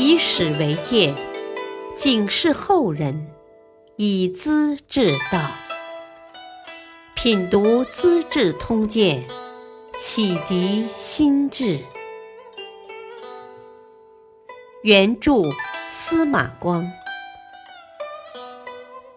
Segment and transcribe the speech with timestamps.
[0.00, 1.12] 以史为鉴，
[1.96, 3.32] 警示后人，
[3.96, 5.50] 以资治道。
[7.16, 9.26] 品读《资治通鉴》，
[9.98, 11.80] 启迪心智。
[14.84, 15.42] 原著
[15.90, 16.88] 司马光，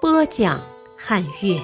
[0.00, 0.64] 播讲
[0.96, 1.60] 汉乐。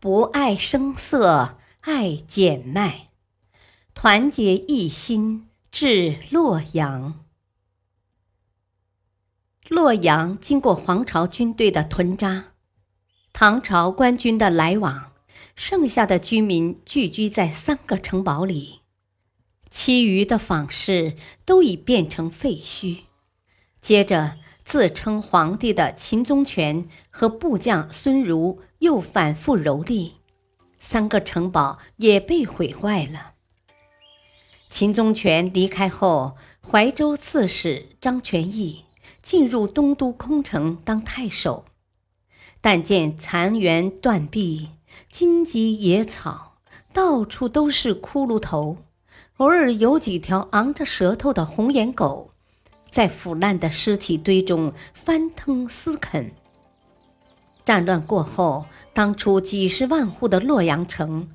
[0.00, 3.11] 不爱声色，爱简迈。
[4.04, 7.24] 团结一心，至洛阳。
[9.68, 12.46] 洛阳经过黄巢军队的屯扎，
[13.32, 15.12] 唐朝官军的来往，
[15.54, 18.80] 剩下的居民聚居在三个城堡里，
[19.70, 21.14] 其余的坊市
[21.44, 23.02] 都已变成废墟。
[23.80, 30.14] 接着，自称皇帝的秦宗权和部将孙儒又反复蹂躏，
[30.80, 33.31] 三个城堡也被毁坏了。
[34.72, 36.34] 秦宗权离开后，
[36.66, 38.86] 怀州刺史张全义
[39.22, 41.66] 进入东都空城当太守，
[42.62, 44.70] 但见残垣断壁、
[45.10, 46.54] 荆棘野草，
[46.90, 48.78] 到处都是骷髅头，
[49.36, 52.30] 偶尔有几条昂着舌头的红眼狗，
[52.90, 56.32] 在腐烂的尸体堆中翻腾撕啃。
[57.62, 61.28] 战乱过后，当初几十万户的洛阳城，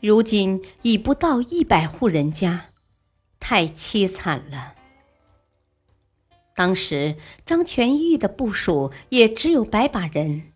[0.00, 2.66] 如今已不到一百户人家。
[3.38, 4.74] 太凄惨了。
[6.54, 10.52] 当时张全义的部署也只有百把人，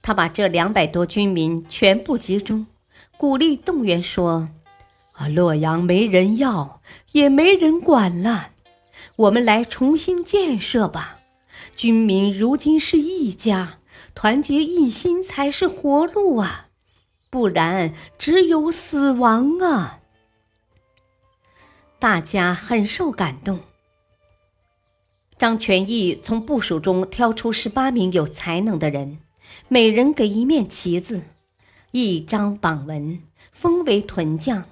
[0.00, 2.66] 他把这两百多军民全部集中，
[3.16, 4.48] 鼓励动员说
[5.14, 8.50] ：“啊，洛阳没人要，也没人管了，
[9.16, 11.18] 我们来重新建设吧。
[11.74, 13.78] 军民如今是一家，
[14.14, 16.68] 团结一心才是活路啊，
[17.30, 19.98] 不然只有死亡啊。”
[22.02, 23.60] 大家很受感动。
[25.38, 29.20] 张全义从部署中挑出十八名有才能的人，
[29.68, 31.22] 每人给一面旗子，
[31.92, 33.22] 一张榜文，
[33.52, 34.66] 封为屯将，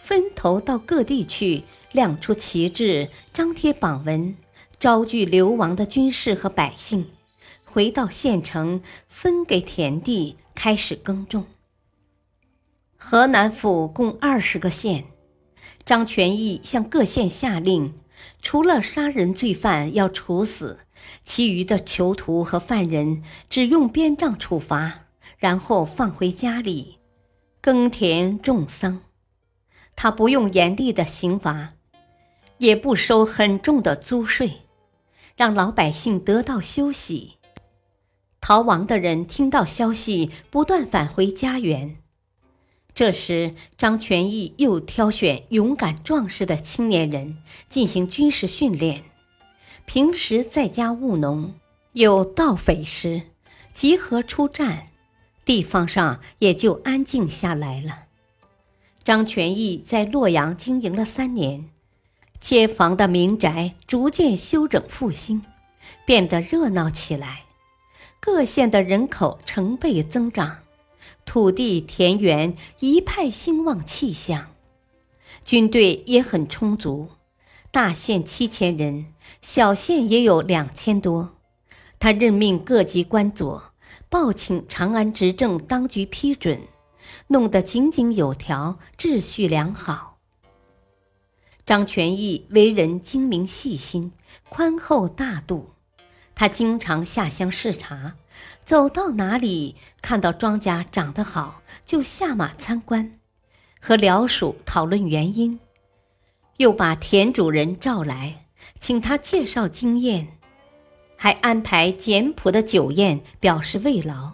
[0.00, 1.62] 分头到各地去
[1.92, 4.34] 亮出旗帜，张贴榜文，
[4.80, 7.08] 招聚流亡的军士和百姓，
[7.64, 11.44] 回到县城，分给田地，开始耕种。
[12.96, 15.04] 河南府共二十个县。
[15.84, 17.94] 张全义向各县下令，
[18.40, 20.80] 除了杀人罪犯要处死，
[21.24, 25.06] 其余的囚徒和犯人只用鞭杖处罚，
[25.38, 26.98] 然后放回家里
[27.60, 29.00] 耕田种桑。
[29.94, 31.68] 他不用严厉的刑罚，
[32.58, 34.62] 也不收很重的租税，
[35.36, 37.34] 让老百姓得到休息。
[38.40, 42.01] 逃亡的人听到消息，不断返回家园。
[42.94, 47.38] 这时，张全义又挑选勇敢壮实的青年人
[47.68, 49.04] 进行军事训练。
[49.86, 51.54] 平时在家务农，
[51.92, 53.22] 有盗匪时
[53.74, 54.86] 集合出战，
[55.44, 58.04] 地方上也就安静下来了。
[59.02, 61.68] 张全义在洛阳经营了三年，
[62.40, 65.42] 街坊的民宅逐渐修整复兴，
[66.04, 67.46] 变得热闹起来，
[68.20, 70.61] 各县的人口成倍增长。
[71.24, 74.50] 土地田园一派兴旺气象，
[75.44, 77.10] 军队也很充足，
[77.70, 81.36] 大县七千人，小县也有两千多。
[81.98, 83.72] 他任命各级官佐，
[84.08, 86.60] 报请长安执政当局批准，
[87.28, 90.18] 弄得井井有条，秩序良好。
[91.64, 94.12] 张全义为人精明细心，
[94.48, 95.70] 宽厚大度。
[96.34, 98.14] 他经常下乡视察，
[98.64, 103.18] 走到哪里看到庄稼长得好，就下马参观，
[103.80, 105.60] 和僚属讨论原因，
[106.56, 108.46] 又把田主人召来，
[108.80, 110.28] 请他介绍经验，
[111.16, 114.32] 还安排简朴的酒宴表示慰劳。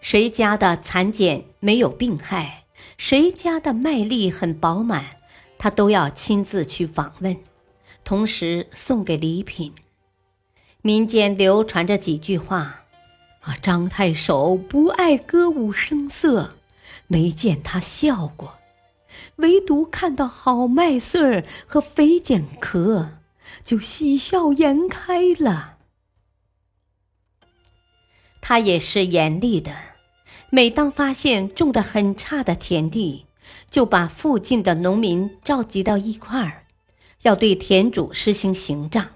[0.00, 2.64] 谁家的蚕茧没有病害，
[2.98, 5.06] 谁家的麦粒很饱满，
[5.58, 7.36] 他都要亲自去访问，
[8.04, 9.72] 同时送给礼品。
[10.84, 12.86] 民间流传着几句话
[13.42, 16.56] ：“啊，张太守不爱歌舞声色，
[17.06, 18.58] 没见他笑过；
[19.36, 23.18] 唯独看到好麦穗儿和肥茧壳，
[23.64, 25.76] 就喜笑颜开了。”
[28.42, 29.72] 他也是严厉的，
[30.50, 33.26] 每当发现种的很差的田地，
[33.70, 36.64] 就把附近的农民召集到一块儿，
[37.22, 39.10] 要对田主实行刑杖。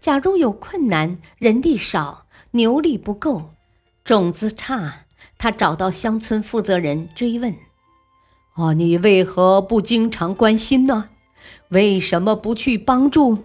[0.00, 3.50] 假如有困难，人力少，牛力不够，
[4.04, 5.06] 种子差，
[5.38, 7.54] 他找到乡村负责人追问
[8.54, 11.10] ：“啊，你为何不经常关心呢？
[11.68, 13.44] 为什么不去帮助？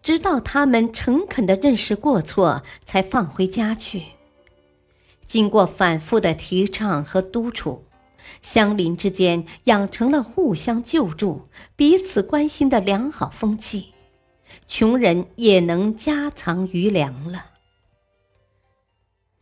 [0.00, 4.02] 直到他们诚恳的认识过错，才放回家去。
[5.26, 7.84] 经过反复的提倡和督促，
[8.40, 13.92] 乡邻之间养成了互相救助、彼此关心的良好风气，
[14.66, 17.46] 穷人也能家藏余粮了。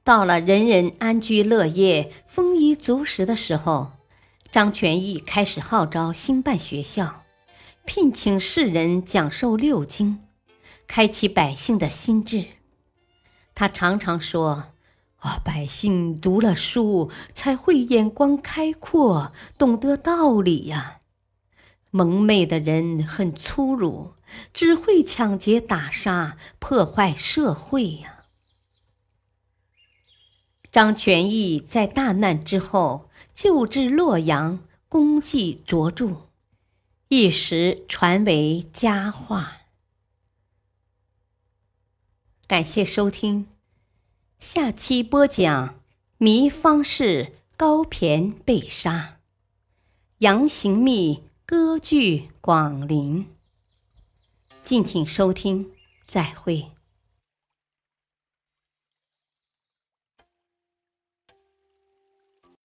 [0.05, 3.93] 到了人人安居乐业、丰衣足食的时候，
[4.51, 7.25] 张全义开始号召兴办学校，
[7.85, 10.21] 聘请士人讲授六经。
[10.89, 12.45] 开启百姓的心智，
[13.57, 14.67] 他常常说
[15.19, 21.01] ：“啊，百姓读了书才会眼光开阔，懂得道理呀。
[21.97, 24.13] 蒙昧的人很粗鲁，
[24.53, 28.25] 只会抢劫打杀，破坏社会呀。”
[30.71, 36.29] 张全义在大难之后救治洛阳，功绩卓著，
[37.09, 39.63] 一时传为佳话。
[42.47, 43.47] 感谢收听，
[44.39, 45.81] 下期播讲
[46.19, 49.21] 糜芳氏高骈被杀，
[50.19, 53.29] 杨行密歌剧广陵。
[54.65, 55.71] 敬请收听，
[56.05, 56.73] 再会。